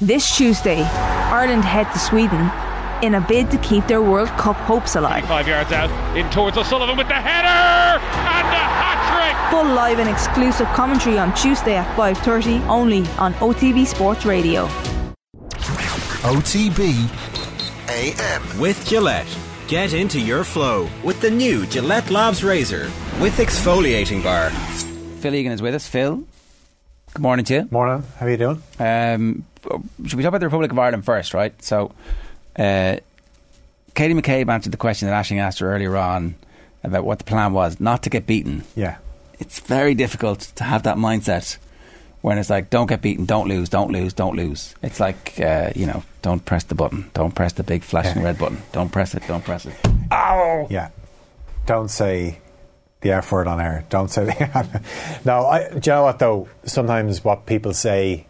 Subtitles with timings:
[0.00, 2.50] This Tuesday, Ireland head to Sweden
[3.02, 5.24] in a bid to keep their World Cup hopes alive.
[5.26, 9.50] Five yards out, in towards O'Sullivan with the header and the hat trick.
[9.52, 14.66] Full live and exclusive commentary on Tuesday at 5:30 only on OTB Sports Radio.
[16.24, 17.08] OTB
[17.88, 18.58] AM.
[18.58, 19.38] With Gillette.
[19.68, 22.90] Get into your flow with the new Gillette Labs Razor
[23.20, 24.50] with exfoliating bar.
[25.20, 25.86] Phil Egan is with us.
[25.86, 26.24] Phil,
[27.14, 27.68] good morning to you.
[27.70, 28.02] Morning.
[28.18, 28.62] How are you doing?
[28.80, 29.44] Um,
[30.06, 31.54] should we talk about the Republic of Ireland first, right?
[31.62, 31.92] So,
[32.56, 32.96] uh,
[33.94, 36.34] Katie McCabe answered the question that Ashing asked her earlier on
[36.82, 38.64] about what the plan was not to get beaten.
[38.76, 38.96] Yeah.
[39.38, 41.58] It's very difficult to have that mindset
[42.20, 44.74] when it's like, don't get beaten, don't lose, don't lose, don't lose.
[44.82, 48.28] It's like, uh, you know, don't press the button, don't press the big flashing Yeah.
[48.28, 49.74] red button, don't press it, don't press it.
[50.10, 50.66] Ow!
[50.70, 50.88] Yeah.
[51.66, 52.38] Don't say
[53.02, 53.84] the F word on air.
[53.90, 54.80] Don't say the
[55.24, 56.48] No, I, do you know what, though?
[56.64, 58.26] Sometimes what people say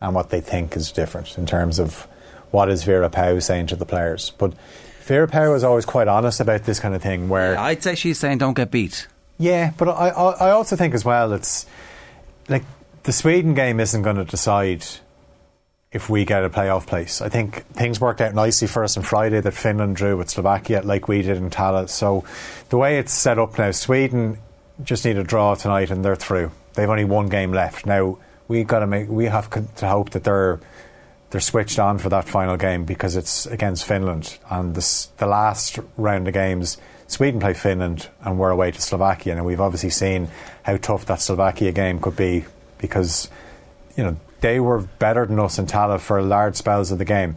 [0.00, 2.06] and what they think is different in terms of
[2.50, 4.32] what is Vera Pauw saying to the players.
[4.38, 4.54] But
[5.02, 7.58] Vera Pauw is always quite honest about this kind of thing where.
[7.58, 9.06] I'd say she's saying don't get beat.
[9.38, 11.66] Yeah, but I, I, I also think as well it's
[12.48, 12.64] like
[13.04, 14.84] the Sweden game isn't going to decide
[15.92, 17.20] if we get a playoff place.
[17.20, 20.82] I think things worked out nicely for us on Friday that Finland drew with Slovakia
[20.82, 21.88] like we did in Tallaght.
[21.88, 22.24] So
[22.68, 24.38] the way it's set up now, Sweden
[24.84, 26.52] just need a draw tonight and they're through.
[26.74, 27.86] They've only one game left.
[27.86, 28.18] Now
[28.50, 30.58] we got to make we have to hope that they're
[31.30, 34.36] they're switched on for that final game because it's against Finland.
[34.50, 39.36] And this, the last round of games Sweden play Finland and we're away to Slovakia.
[39.36, 40.28] And we've obviously seen
[40.64, 42.44] how tough that Slovakia game could be
[42.78, 43.30] because
[43.96, 47.36] you know they were better than us in Tallaght for large spells of the game.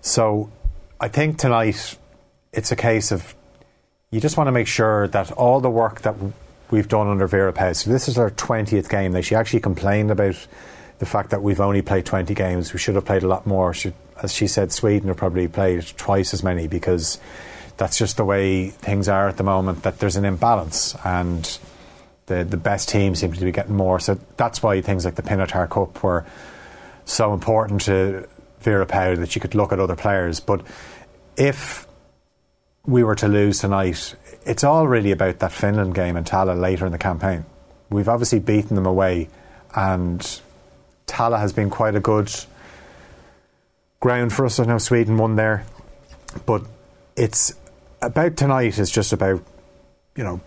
[0.00, 0.50] So
[0.98, 1.98] I think tonight
[2.50, 3.34] it's a case of
[4.10, 6.14] you just want to make sure that all the work that
[6.70, 9.20] we've done under Vera Pez, so this is our 20th game.
[9.22, 10.46] She actually complained about
[10.98, 12.72] the fact that we've only played 20 games.
[12.72, 13.72] We should have played a lot more.
[13.72, 17.18] She, as she said, Sweden have probably played twice as many because
[17.78, 21.58] that's just the way things are at the moment, that there's an imbalance and
[22.26, 23.98] the, the best teams seem to be getting more.
[23.98, 26.26] So that's why things like the Pinatar Cup were
[27.06, 28.28] so important to
[28.60, 30.38] Vera Pauw that she could look at other players.
[30.38, 30.60] But
[31.36, 31.86] if
[32.86, 34.14] we were to lose tonight,
[34.44, 37.44] it's all really about that Finland game and Tallaght later in the campaign.
[37.90, 39.28] We've obviously beaten them away,
[39.74, 40.20] and
[41.06, 42.32] Tallaght has been quite a good
[44.00, 44.58] ground for us.
[44.58, 45.64] I know Sweden won there,
[46.46, 46.62] but
[47.16, 47.52] it's
[48.02, 49.42] about tonight is just about
[50.16, 50.40] you know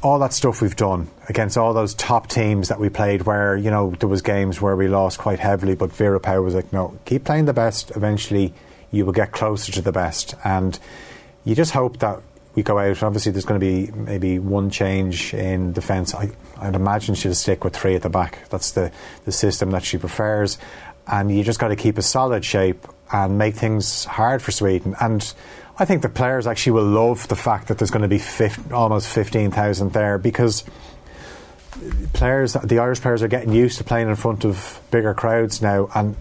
[0.00, 3.70] all that stuff we've done against all those top teams that we played where you
[3.70, 6.96] know there was games where we lost quite heavily but Vera Pauw was like no
[7.04, 8.54] keep playing the best eventually
[8.92, 10.78] you will get closer to the best and
[11.48, 12.20] you just hope that
[12.54, 13.02] we go out.
[13.02, 17.64] Obviously there's going to be maybe one change in defence I, I'd imagine she'll stick
[17.64, 18.46] with three at the back.
[18.50, 18.92] That's the,
[19.24, 20.58] the system that she prefers.
[21.06, 24.94] And you just got to keep a solid shape and make things hard for Sweden.
[25.00, 25.32] And
[25.78, 28.74] I think the players actually will love the fact that there's going to be 50,
[28.74, 30.64] almost 15,000 there because
[32.12, 35.88] players, the Irish players are getting used to playing in front of bigger crowds now.
[35.94, 36.14] And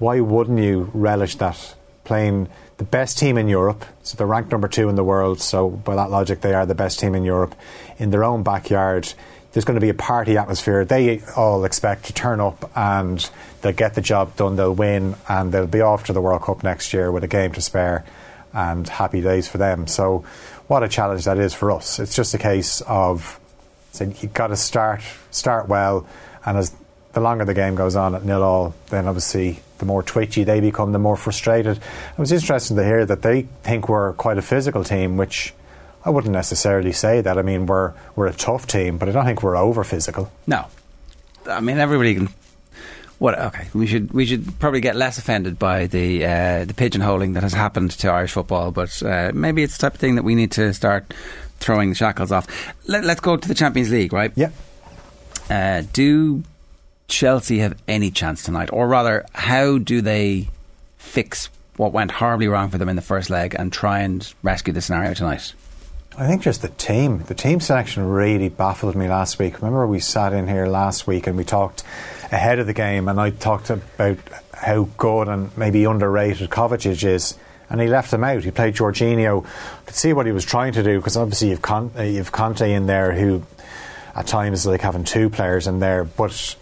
[0.00, 1.76] why wouldn't you relish that?
[2.08, 2.48] Playing
[2.78, 5.94] the best team in Europe, so they're ranked number two in the world, so by
[5.94, 7.54] that logic, they are the best team in Europe
[7.98, 9.12] in their own backyard.
[9.52, 10.86] There's going to be a party atmosphere.
[10.86, 13.28] They all expect to turn up and
[13.60, 16.62] they'll get the job done, they'll win, and they'll be off to the World Cup
[16.62, 18.06] next year with a game to spare
[18.54, 19.86] and happy days for them.
[19.86, 20.24] So,
[20.66, 21.98] what a challenge that is for us.
[21.98, 23.38] It's just a case of
[23.92, 26.06] saying you've got to start start well,
[26.46, 26.74] and as
[27.12, 30.60] the longer the game goes on at nil all, then obviously the more twitchy they
[30.60, 31.76] become, the more frustrated.
[31.76, 35.54] It was interesting to hear that they think we're quite a physical team, which
[36.04, 37.38] I wouldn't necessarily say that.
[37.38, 40.30] I mean, we're we're a tough team, but I don't think we're over physical.
[40.46, 40.66] No,
[41.46, 42.28] I mean everybody can.
[43.18, 43.38] What?
[43.38, 47.42] Okay, we should we should probably get less offended by the uh, the pigeonholing that
[47.42, 50.34] has happened to Irish football, but uh, maybe it's the type of thing that we
[50.34, 51.12] need to start
[51.58, 52.46] throwing the shackles off.
[52.86, 54.32] Let, let's go to the Champions League, right?
[54.36, 54.50] Yeah.
[55.50, 56.44] Uh, do
[57.08, 60.48] Chelsea have any chance tonight, or rather, how do they
[60.98, 64.72] fix what went horribly wrong for them in the first leg and try and rescue
[64.72, 65.54] the scenario tonight?
[66.18, 67.22] I think just the team.
[67.22, 69.62] The team selection really baffled me last week.
[69.62, 71.84] Remember, we sat in here last week and we talked
[72.30, 74.18] ahead of the game, and I talked about
[74.52, 77.38] how good and maybe underrated Kovacic is,
[77.70, 78.44] and he left him out.
[78.44, 79.46] He played Jorginho.
[79.46, 82.32] I could see what he was trying to do because obviously you've Con- uh, you've
[82.32, 83.44] Kanté in there who,
[84.14, 86.56] at times, is like having two players in there, but.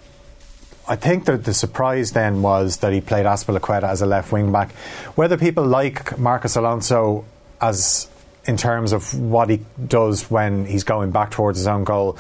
[0.88, 4.52] I think that the surprise then was that he played Azpilicueta as a left wing
[4.52, 4.72] back.
[5.16, 7.24] Whether people like Marcos Alonso
[7.60, 8.08] as
[8.44, 12.16] in terms of what he does when he's going back towards his own goal,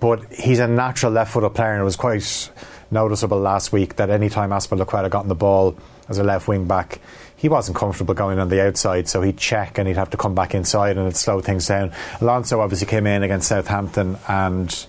[0.00, 2.50] but he's a natural left footed player and it was quite
[2.90, 5.76] noticeable last week that any time Azpilicueta got on the ball
[6.08, 7.00] as a left wing back,
[7.36, 10.34] he wasn't comfortable going on the outside, so he'd check and he'd have to come
[10.34, 11.92] back inside and it'd slow things down.
[12.22, 14.86] Alonso obviously came in against Southampton and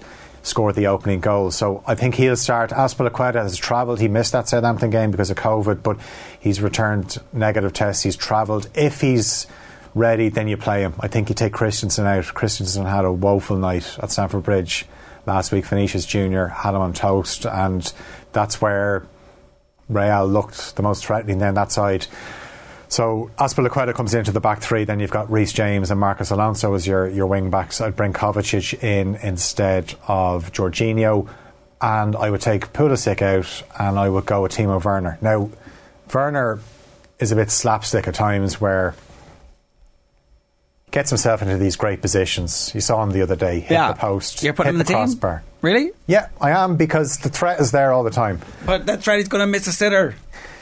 [0.48, 1.52] scored the opening goal.
[1.52, 2.72] So I think he'll start.
[2.72, 4.00] Azpilicueta has travelled.
[4.00, 5.98] He missed that Southampton game because of COVID, but
[6.40, 8.04] he's returned negative tests.
[8.04, 8.70] He's travelled.
[8.74, 9.48] If he's
[9.94, 10.94] ready, then you play him.
[11.00, 12.26] I think you take Christensen out.
[12.26, 14.86] Christensen had a woeful night at Stamford Bridge
[15.26, 15.66] last week.
[15.66, 17.92] Vinicius Junior had him on toast, and
[18.32, 19.06] that's where
[19.90, 21.40] Real looked the most threatening.
[21.40, 22.08] Then that side.
[22.90, 24.86] So Azpilicueta comes into the back three.
[24.86, 27.82] Then you've got Reece James and Marcos Alonso as your, your wing backs.
[27.82, 31.28] I'd bring Kovacic in instead of Jorginho,
[31.82, 35.18] and I would take Pulisic out, and I would go with Timo Werner.
[35.22, 35.50] Now,
[36.14, 36.60] Werner
[37.20, 38.96] is a bit slapstick at times, where
[40.92, 42.72] gets himself into these great positions.
[42.74, 43.92] You saw him the other day, hit Yeah.
[43.92, 44.98] the post, You're putting him in the the team?
[44.98, 45.44] crossbar.
[45.62, 45.92] Really?
[46.08, 48.40] Yeah, I am because the threat is there all the time.
[48.66, 49.18] But that's right.
[49.18, 50.16] He's going to miss a sitter.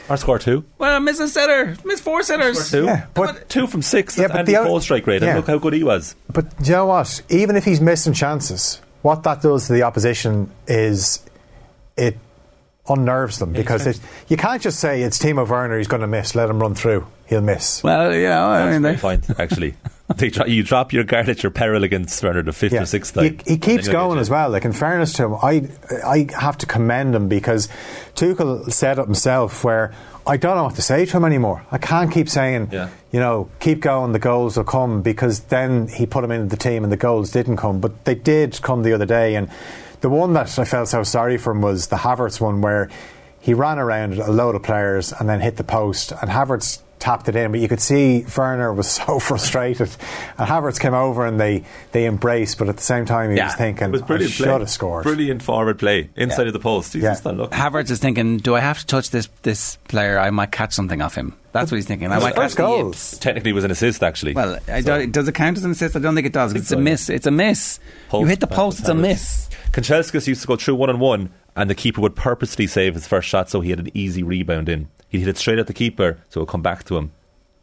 [0.08, 0.64] Our score two.
[0.78, 1.76] Well, I miss a sitter.
[1.84, 2.70] Miss four sitters.
[2.70, 2.84] Two.
[2.84, 4.16] Yeah, but Two from six.
[4.16, 5.20] Yeah, but Andy the o- Cole's strike rate.
[5.22, 5.28] yeah.
[5.30, 6.14] And look how good he was.
[6.32, 7.22] But do you know what?
[7.28, 11.24] Even if he's missing chances, what that does to the opposition is
[11.96, 12.16] it
[12.88, 15.78] unnerves them because it, you can't just say it's Timo Werner.
[15.78, 16.34] He's going to miss.
[16.34, 17.06] Let him run through.
[17.26, 17.82] He'll miss.
[17.82, 19.74] Well, you know, I mean, That's they, a great point, actually.
[20.14, 23.12] They dro- you drop your guard at your peril against Werner the fifth or sixth
[23.14, 23.40] time.
[23.44, 24.50] He, he keeps going as well.
[24.50, 25.68] Like in fairness to him, I
[26.06, 27.66] I have to commend him because
[28.14, 29.64] Tuchel said it himself.
[29.64, 29.92] Where
[30.24, 31.66] I don't know what to say to him anymore.
[31.72, 32.90] I can't keep saying, Yeah.
[33.10, 34.12] you know, keep going.
[34.12, 37.32] The goals will come because then he put him into the team and the goals
[37.32, 39.34] didn't come, but they did come the other day.
[39.34, 39.50] And
[40.00, 42.88] the one that I felt so sorry for him was the Havertz one where
[43.40, 47.28] he ran around a load of players and then hit the post, and Havertz tapped
[47.28, 47.50] it in.
[47.52, 49.90] But you could see Werner was so frustrated,
[50.38, 52.58] and Havertz came over and they they embraced.
[52.58, 53.46] But at the same time, he Yeah.
[53.46, 54.52] was thinking, It was I should play.
[54.58, 55.02] have scored.
[55.04, 56.46] Brilliant forward play inside Yeah.
[56.48, 56.92] of the post.
[56.92, 57.10] He's Yeah.
[57.10, 57.50] just not.
[57.52, 60.18] Havertz is thinking, do I have to touch this this player?
[60.18, 61.34] I might catch something off him.
[61.52, 62.12] That's what he's thinking.
[62.12, 62.92] I might catch first goal.
[63.20, 64.34] Technically, it was an assist actually.
[64.34, 65.96] Well, I don't, does it count as an assist?
[65.96, 66.52] I don't think it does.
[66.52, 66.82] It's a so, yeah.
[66.82, 67.08] miss.
[67.08, 67.80] It's a miss.
[68.10, 68.80] Post you hit the post.
[68.80, 69.48] It's a miss.
[69.72, 73.06] Kanchelskis used to go through one on one, and the keeper would purposely save his
[73.08, 74.88] first shot so he had an easy rebound in.
[75.08, 77.12] He'd hit it straight at the keeper, so it would come back to him.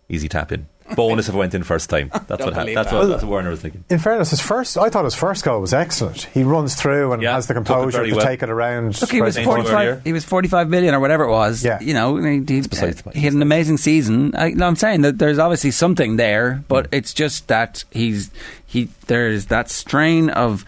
[0.10, 0.68] Easy tap in.
[0.98, 2.10] Bonus if it went in first time.
[2.28, 2.76] That's what happened.
[2.76, 2.98] That's that.
[3.00, 3.86] what, that's what Werner was thinking.
[3.90, 6.24] In fairness, his first, I thought his first goal was excellent.
[6.34, 8.26] He runs through and Yeah, has the composure to well.
[8.26, 9.00] take it around.
[9.00, 9.76] Look, he was straight Forty- forward.
[9.78, 9.92] earlier.
[9.94, 11.64] 45, he was 45 million or whatever it was.
[11.64, 11.80] Yeah.
[11.80, 13.16] You know, he, he, besides point.
[13.16, 14.36] he had an amazing season.
[14.36, 18.30] I, no, I'm saying that there's obviously something there, but it's just that he's
[18.66, 20.66] he there's that strain of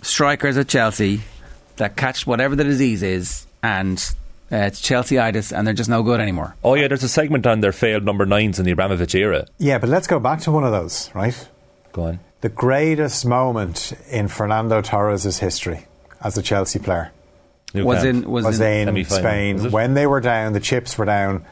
[0.00, 1.22] strikers at Chelsea
[1.76, 3.98] that catch whatever the disease is, and
[4.50, 6.54] uh, it's Chelsea-itis, and they're just no good anymore.
[6.62, 9.46] Oh yeah, there's a segment on their failed number nines in the Abramovich era.
[9.58, 11.48] Yeah, but let's go back to one of those, right?
[11.92, 12.20] Go on.
[12.42, 15.86] The greatest moment in Fernando Torres' history
[16.22, 17.10] as a Chelsea player
[17.74, 18.24] New Was camp.
[18.24, 21.04] in was, was in, in semi-final, was Spain when they were down, the chips were
[21.04, 21.44] down,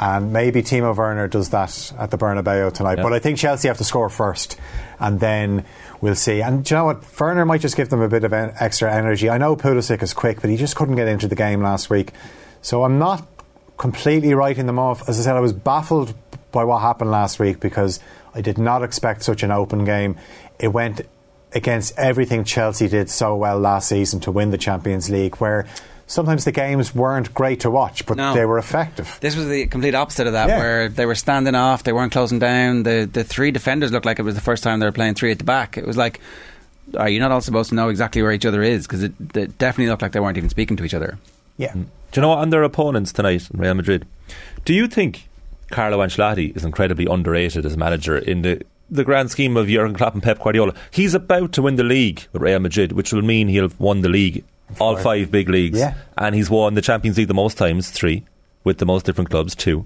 [0.00, 2.98] and maybe Timo Werner does that at the Bernabeu tonight.
[2.98, 3.04] Yeah.
[3.04, 4.58] But I think Chelsea have to score first,
[4.98, 5.64] and then
[6.00, 6.42] we'll see.
[6.42, 7.20] And do you know what?
[7.20, 9.30] Werner might just give them a bit of en- extra energy.
[9.30, 12.12] I know Pulisic is quick, but he just couldn't get into the game last week.
[12.60, 13.26] So I'm not
[13.78, 15.08] completely writing them off.
[15.08, 16.14] As I said, I was baffled
[16.52, 18.00] by what happened last week because
[18.34, 20.16] I did not expect such an open game.
[20.58, 21.00] It went
[21.52, 25.66] against everything Chelsea did so well last season to win the Champions League, where
[26.06, 28.34] sometimes the games weren't great to watch, but No.
[28.34, 29.18] they were effective.
[29.20, 30.58] This was the complete opposite of that, Yeah.
[30.58, 32.82] where they were standing off, they weren't closing down.
[32.82, 35.30] The the three defenders looked like it was the first time they were playing three
[35.30, 35.76] at the back.
[35.78, 36.20] It was like,
[36.96, 38.86] are you not all supposed to know exactly where each other is?
[38.86, 41.18] Because it, it definitely looked like they weren't even speaking to each other.
[41.58, 41.72] Yeah.
[41.72, 41.84] Mm.
[42.12, 42.38] Do you know what?
[42.38, 44.06] On their opponents tonight in Real Madrid,
[44.64, 45.28] do you think
[45.70, 50.14] Carlo Ancelotti is incredibly underrated as manager in the the grand scheme of Jurgen Klopp
[50.14, 50.74] and Pep Guardiola?
[50.90, 54.00] He's about to win the league with Real Madrid, which will mean he'll have won
[54.02, 54.44] the league,
[54.80, 55.94] all five big leagues, Yeah.
[56.16, 58.24] and he's won the Champions League the most times, three,
[58.64, 59.84] with the most different clubs, two.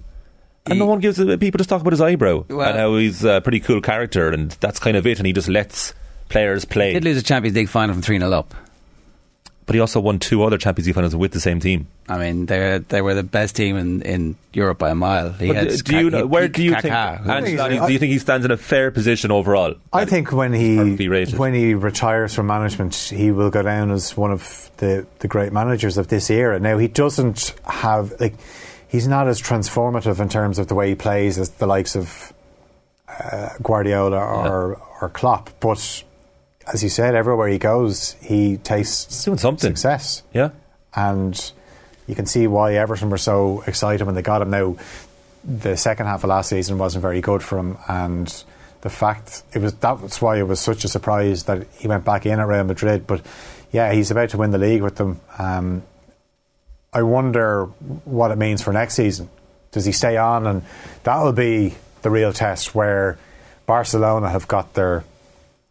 [0.66, 3.24] And He- no one gives people just talk about his eyebrow Well- and how he's
[3.24, 5.18] a pretty cool character, and that's kind of it.
[5.18, 5.92] And he just lets
[6.28, 6.88] players play.
[6.88, 8.54] He did lose a Champions League final from 3 0 up.
[9.66, 11.86] But he also won two other Champions League finals with the same team.
[12.08, 15.30] I mean, they they were the best team in, in Europe by a mile.
[15.32, 16.92] He But had do, Ska- you know, where he- do you think?
[16.94, 19.74] Kaká, who- Ancelotti, do you think he stands in a fair position overall?
[19.92, 20.76] I think when he
[21.36, 25.52] when he retires from management, he will go down as one of the, the great
[25.52, 26.58] managers of this era.
[26.58, 28.34] Now he doesn't have like
[28.88, 32.32] he's not as transformative in terms of the way he plays as the likes of
[33.08, 36.02] uh, Guardiola or or Klopp, but
[36.72, 39.70] as you said, everywhere he goes, he tastes doing something.
[39.70, 40.50] success, Yeah.
[40.94, 41.52] and
[42.06, 44.50] you can see why Everton were so excited when they got him.
[44.50, 44.76] Now,
[45.44, 48.44] the second half of last season wasn't very good for him, and
[48.82, 52.26] the fact it was that's why it was such a surprise that he went back
[52.26, 53.06] in at Real Madrid.
[53.06, 53.22] But
[53.72, 55.20] yeah, he's about to win the league with them.
[55.38, 55.82] Um,
[56.92, 57.66] I wonder
[58.04, 59.30] what it means for next season.
[59.70, 60.46] Does he stay on?
[60.46, 60.62] And
[61.04, 63.16] that will be the real test where
[63.66, 65.04] Barcelona have got their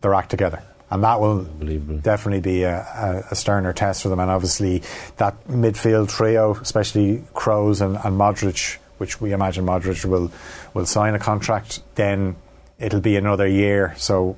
[0.02, 0.64] their act together.
[0.92, 4.20] And that will definitely be a, a, sterner test for them.
[4.20, 4.84] And obviously,
[5.18, 10.34] that midfield trio, especially Kroos and, and Modric, which we imagine Modric will,
[10.74, 12.36] will sign a contract, then
[12.78, 13.94] it'll be another year.
[13.96, 14.38] So,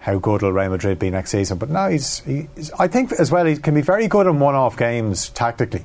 [0.00, 1.58] how good will Real Madrid be next season?
[1.58, 4.54] But now he's, he's I think as well, he can be very good in one
[4.54, 5.84] off games tactically.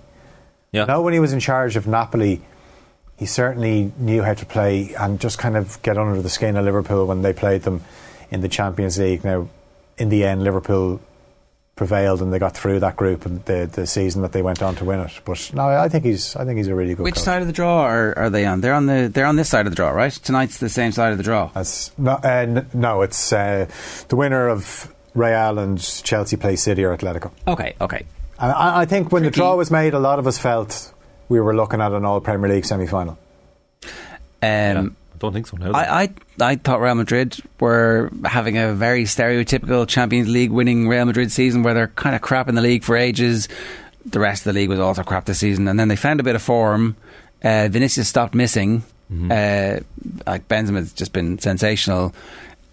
[0.71, 0.83] Yeah.
[0.83, 2.41] I know when he was in charge of Napoli,
[3.17, 6.63] he certainly knew how to play and just kind of get under the skin of
[6.63, 7.83] Liverpool when they played them
[8.31, 9.25] in the Champions League.
[9.25, 9.49] Now,
[9.97, 11.01] in the end, Liverpool
[11.75, 14.75] prevailed and they got through that group and the the season that they went on
[14.75, 15.11] to win it.
[15.25, 17.23] But no, I think he's I think he's a really good Which coach.
[17.23, 18.61] side of the draw are, are they on?
[18.61, 20.11] They're on the they're on this side of the draw, right?
[20.11, 21.51] Tonight's the same side of the draw.
[21.53, 23.67] That's no, uh, n- no it's uh,
[24.07, 27.31] the winner of Real and Chelsea play City or Atletico.
[27.47, 28.05] Okay, okay.
[28.39, 29.33] And I, I think when Tricky.
[29.33, 30.93] the draw was made, a lot of us felt
[31.29, 33.17] we were looking at an All Premier League semi final.
[34.41, 35.71] Um, I don't think so now.
[35.71, 36.09] I, I
[36.39, 41.63] I thought Real Madrid were having a very stereotypical Champions League winning Real Madrid season
[41.63, 43.47] where they're kind of crap in the league for ages.
[44.05, 46.23] The rest of the league was also crap this season, and then they found a
[46.23, 46.95] bit of form.
[47.43, 48.83] Uh, Vinicius stopped missing.
[49.31, 49.79] Uh,
[50.27, 52.13] like Benzema's just been sensational,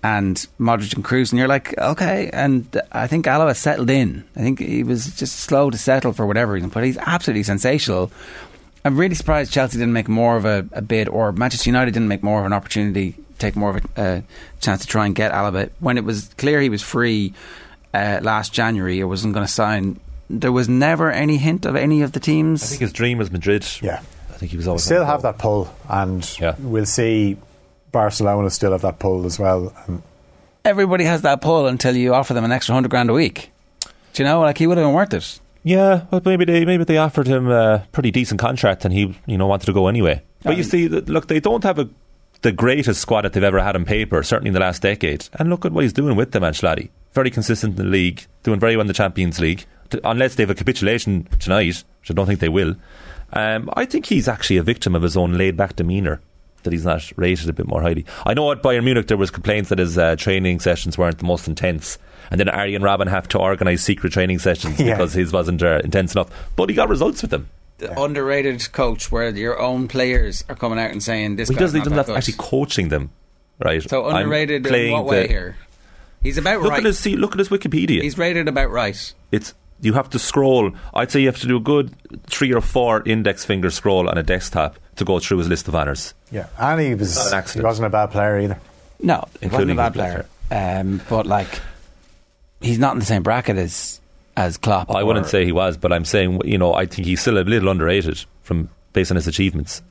[0.02, 2.28] and Modric and Kroos, and you're like, okay.
[2.32, 4.24] And I think Alaba settled in.
[4.36, 8.10] I think he was just slow to settle for whatever reason, but he's absolutely sensational.
[8.84, 12.08] I'm really surprised Chelsea didn't make more of a, a bid, or Manchester United didn't
[12.08, 14.20] make more of an opportunity, take more of a uh,
[14.60, 17.32] chance to try and get Alaba when it was clear he was free
[17.94, 19.00] uh, last January.
[19.00, 20.00] Or wasn't going to sign.
[20.28, 22.62] There was never any hint of any of the teams.
[22.62, 23.66] I think his dream was Madrid.
[23.80, 24.00] Yeah.
[24.30, 26.54] I think he was always Still on the have that pull, and Yeah.
[26.58, 27.36] we'll see
[27.92, 29.72] Barcelona still have that pull as well.
[29.86, 30.02] And
[30.64, 33.50] Everybody has that pull until you offer them an extra hundred grand a week.
[34.12, 34.40] Do you know?
[34.40, 35.38] Like he would have been worth it.
[35.64, 39.38] Yeah, well, maybe they maybe they offered him a pretty decent contract, and he you
[39.38, 40.22] know wanted to go anyway.
[40.42, 41.88] But you see, look, they don't have a
[42.42, 45.26] the greatest squad that they've ever had on paper, certainly in the last decade.
[45.32, 46.90] And look at what he's doing with them, Ancelotti.
[47.12, 49.64] Very consistent in the league, doing very well in the Champions League.
[50.04, 52.76] Unless they have a capitulation tonight, which I don't think they will.
[53.32, 56.20] Um, I think he's actually a victim of his own laid back demeanour.
[56.64, 58.04] That he's not rated a bit more highly.
[58.26, 61.24] I know at Bayern Munich there was complaints that his uh, training sessions weren't the
[61.24, 61.98] most intense,
[62.30, 64.94] and then Arjen Robben have to organise secret training sessions Yeah.
[64.94, 66.30] because his wasn't uh, intense enough.
[66.56, 67.48] But he got results with them.
[67.78, 71.48] The underrated coach, where your own players are coming out and saying this.
[71.48, 71.78] He doesn't.
[71.80, 72.16] He doesn't that have good.
[72.16, 73.10] actually coaching them,
[73.62, 73.82] right?
[73.88, 75.56] So underrated in what way the- here?
[76.22, 76.78] He's about Look right.
[76.78, 76.98] at his.
[76.98, 78.00] See, look at his Wikipedia.
[78.00, 79.12] He's rated about right.
[79.30, 79.52] it's
[79.82, 80.70] you have to scroll.
[80.94, 81.94] I'd say you have to do a good
[82.26, 85.74] three or four index finger scroll on a desktop to go through his list of
[85.74, 86.14] honours.
[86.30, 88.58] yeah, and he was Not an he wasn't a bad player either.
[89.00, 90.26] No, he wasn't a bad his player.
[90.50, 91.60] Um, but like,
[92.60, 94.00] he's not in the same bracket as
[94.36, 94.90] as Klopp.
[94.90, 97.44] I wouldn't say he was, but I'm saying you know I think he's still a
[97.44, 99.82] little underrated from based on his achievements.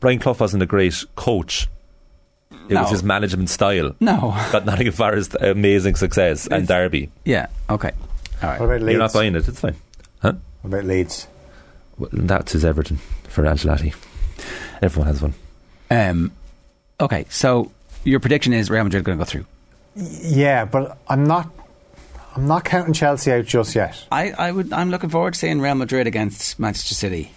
[0.00, 1.68] Brian Clough wasn't a great coach.
[2.68, 2.82] It No.
[2.82, 3.94] was his management style.
[4.00, 4.34] No.
[4.52, 7.10] Got Nottingham Forest amazing success and Derby.
[7.24, 7.46] Yeah.
[7.70, 7.90] Okay.
[8.42, 8.60] All right.
[8.60, 8.90] What about Leeds?
[8.92, 9.46] You're not buying it.
[9.48, 9.76] It's fine.
[10.20, 10.32] Huh?
[10.62, 11.26] What about Leeds?
[11.98, 12.96] Well, that's his Everton
[13.28, 13.94] for Ancelotti.
[14.80, 15.34] Everyone has one.
[15.90, 16.32] Um,
[17.00, 17.26] okay.
[17.28, 17.70] So
[18.04, 19.46] your prediction is Real Madrid going to go through.
[19.94, 21.50] Yeah, but I'm not.
[22.34, 24.06] I'm not counting Chelsea out just yet.
[24.10, 24.72] I, I would.
[24.72, 27.30] I'm looking forward to seeing Real Madrid against Manchester City.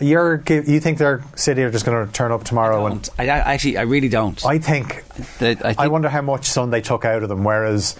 [0.00, 2.86] You're, you think their City are just going to turn up tomorrow?
[2.86, 3.20] And Don't.
[3.20, 4.42] I, I actually, I really don't.
[4.46, 5.04] I think
[5.40, 7.44] The- I I wonder how much sun they took out of them.
[7.44, 7.94] Whereas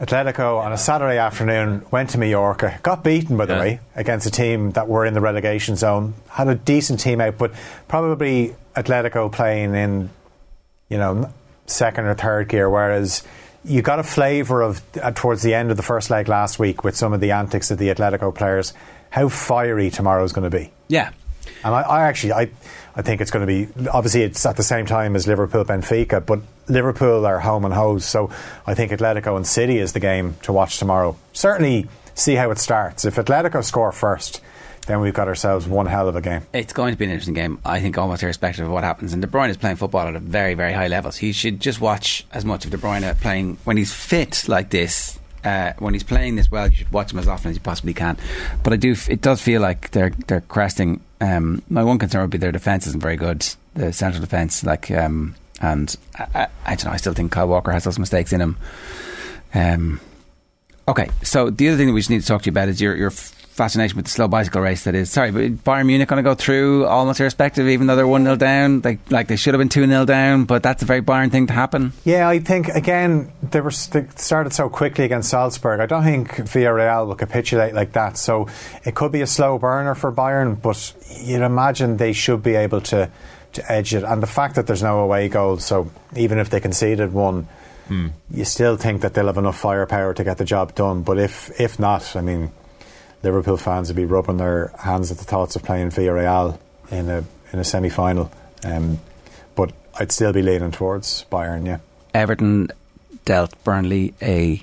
[0.00, 3.60] Atletico on a Saturday afternoon went to Mallorca, got beaten by the Yeah.
[3.60, 7.38] way against a team that were in the relegation zone, had a decent team out,
[7.38, 7.52] but
[7.88, 10.10] probably Atletico playing in,
[10.88, 11.28] you know,
[11.66, 12.68] second or third gear.
[12.68, 13.22] Whereas
[13.64, 16.82] you got a flavour of uh, towards the end of the first leg last week
[16.84, 18.74] with some of the antics of the Atletico players.
[19.10, 20.72] How fiery tomorrow is going to be.
[20.88, 21.10] yeah.
[21.64, 22.50] And I, I actually, I,
[22.96, 23.88] I think it's going to be.
[23.88, 28.04] Obviously, it's at the same time as Liverpool Benfica, but Liverpool are home and hose.
[28.04, 28.30] So
[28.66, 31.16] I think Atletico and City is the game to watch tomorrow.
[31.32, 33.04] Certainly, see how it starts.
[33.04, 34.40] If Atletico score first,
[34.86, 36.42] then we've got ourselves one hell of a game.
[36.52, 39.12] It's going to be an interesting game, I think, almost irrespective of what happens.
[39.12, 41.10] And De Bruyne is playing football at a very, very high level.
[41.10, 44.70] So you should just watch as much of De Bruyne playing when he's fit like
[44.70, 45.18] this.
[45.44, 47.92] Uh, when he's playing this well, you should watch him as often as you possibly
[47.92, 48.16] can.
[48.62, 51.02] But I do, it does feel like they're they're cresting.
[51.20, 53.46] Um, my one concern would be their defense isn't very good.
[53.74, 56.92] The central defense, like, um, and I, I, I don't know.
[56.92, 58.56] I still think Kyle Walker has those mistakes in him.
[59.52, 60.00] Um,
[60.88, 62.80] okay, so the other thing that we just need to talk to you about is
[62.80, 63.12] your your
[63.54, 65.10] fascination with the slow bicycle race that is.
[65.10, 68.36] Sorry, but Bayern Munich going to go through almost irrespective, even though they're 1 0
[68.36, 68.80] down.
[68.80, 71.46] They, like they should have been 2 0 down, but that's a very Bayern thing
[71.46, 71.92] to happen.
[72.04, 75.78] Yeah, I think, again, they, were, they started so quickly against Salzburg.
[75.78, 78.18] I don't think Villarreal will capitulate like that.
[78.18, 78.48] So
[78.84, 82.80] it could be a slow burner for Bayern, but you'd imagine they should be able
[82.82, 83.08] to,
[83.52, 84.02] to edge it.
[84.02, 87.46] And the fact that there's no away goal, so even if they conceded one,
[87.86, 88.08] hmm.
[88.30, 91.02] you still think that they'll have enough firepower to get the job done.
[91.02, 92.50] But if if not, I mean,
[93.24, 96.58] Liverpool fans would be rubbing their hands at the thoughts of playing Villarreal
[96.90, 98.30] in a in a semi final.
[98.64, 99.00] Um,
[99.54, 101.66] but I'd still be leaning towards Bayern.
[101.66, 101.78] Yeah.
[102.12, 102.68] Everton
[103.24, 104.62] dealt Burnley a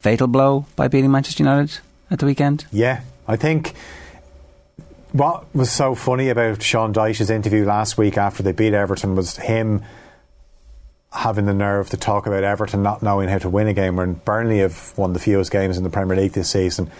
[0.00, 1.78] fatal blow by beating Manchester United
[2.10, 2.66] at the weekend.
[2.72, 3.74] Yeah, I think
[5.12, 9.36] what was so funny about Sean Dyche's interview last week after they beat Everton was
[9.36, 9.82] him
[11.12, 14.14] having the nerve to talk about Everton not knowing how to win a game when
[14.14, 16.90] Burnley have won the fewest games in the Premier League this season.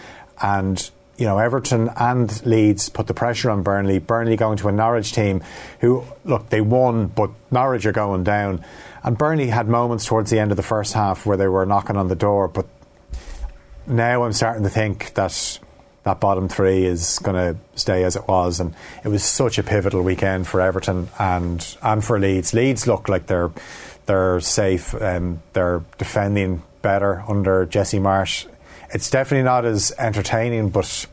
[0.43, 3.99] And, you know, Everton and Leeds put the pressure on Burnley.
[3.99, 5.43] Burnley going to a Norwich team
[5.81, 8.65] who, look, they won, but Norwich are going down.
[9.03, 11.97] And Burnley had moments towards the end of the first half where they were knocking
[11.97, 12.67] on the door, but
[13.87, 15.61] now I'm starting to think that
[16.03, 18.75] that bottom three is going to stay as it was, and
[19.05, 22.55] it was such a pivotal weekend for Everton and and for Leeds.
[22.55, 23.51] Leeds look like they're
[24.07, 28.47] they're safe and they're defending better under Jesse Marsch.
[28.97, 31.05] It's definitely not as entertaining, but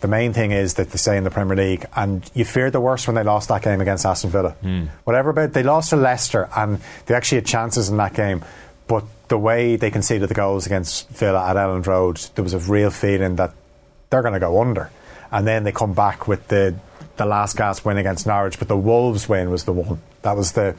[0.00, 2.80] the main thing is that they stay in the Premier League, and you feared the
[2.80, 4.52] worst when they lost that game against Aston Villa.
[4.52, 4.86] Hmm.
[5.04, 8.42] Whatever about they lost to Leicester, and they actually had chances in that game,
[8.86, 12.58] but the way they conceded the goals against Villa at Elland Road, there was a
[12.58, 13.52] real feeling that
[14.08, 14.90] they're going to go under,
[15.30, 16.74] and then they come back with the
[17.18, 20.52] the last gasp win against Norwich, but the Wolves win was the one that was
[20.52, 20.74] the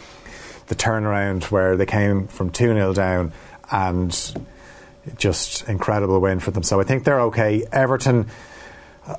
[0.70, 3.32] the turnaround where they came from two 0 down
[3.72, 4.34] and
[5.18, 6.64] just incredible win for them.
[6.64, 7.66] So I think they're okay.
[7.72, 8.28] Everton.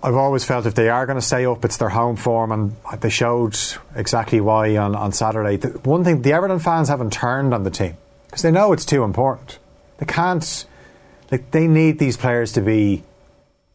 [0.02, 2.76] I've always felt if they are going to stay up, it's their home form, and
[3.00, 3.58] they showed
[3.96, 5.56] exactly why on, on Saturday.
[5.56, 7.96] The, one thing, the Everton fans haven't turned on the team
[8.26, 9.58] because they know it's too important.
[9.98, 10.64] They can't,
[11.32, 13.02] like, they need these players to be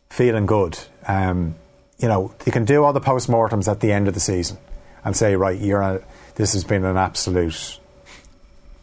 [0.09, 0.79] feeling good.
[1.05, 1.55] Um,
[1.97, 4.57] you know, you can do all the post mortems at the end of the season
[5.03, 6.01] and say, right, you're a,
[6.35, 7.79] this has been an absolute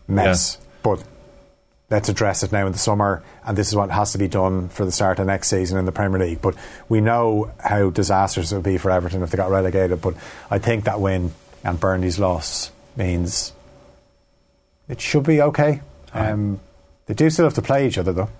[0.07, 1.03] mess, but
[1.93, 4.71] let's address it now in the summer, and this is what has to be done
[4.71, 6.41] for the start of next season in the Premier League.
[6.41, 6.57] But
[6.89, 10.01] we know how disastrous it would be for Everton if they got relegated.
[10.01, 10.15] But
[10.51, 13.53] I think that win and Burnley's loss means
[14.89, 15.83] it should be okay.
[16.15, 16.61] Um,
[17.07, 18.31] they do still have to play each other, though.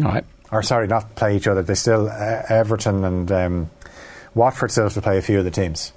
[0.00, 0.24] All right.
[0.50, 1.62] Or sorry, not play each other.
[1.62, 3.70] They still uh, Everton and um,
[4.34, 5.92] Watford still have to play a few of the teams.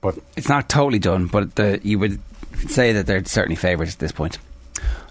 [0.00, 2.20] But It's not totally done, but the, you would
[2.68, 4.38] say that they're certainly favourites at this point.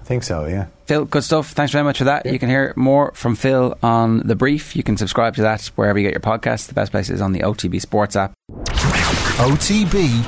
[0.07, 0.45] I think so.
[0.45, 0.67] Yeah.
[0.85, 1.51] Phil, good stuff.
[1.51, 2.25] Thanks very much for that.
[2.25, 4.73] You can hear more from Phil on The Brief.
[4.73, 6.67] You can subscribe to that wherever you get your podcasts.
[6.67, 8.31] The best place is on the OTB Sports app.
[9.37, 10.23] OTB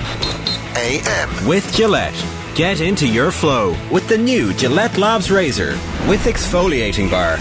[0.76, 1.48] AM.
[1.48, 2.26] With Gillette.
[2.56, 5.72] Get into your flow with the new Gillette Labs Razor
[6.10, 7.38] with exfoliating bar.